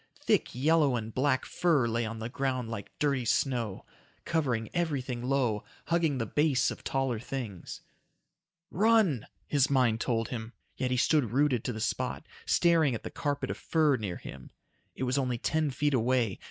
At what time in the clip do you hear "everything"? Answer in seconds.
4.73-5.21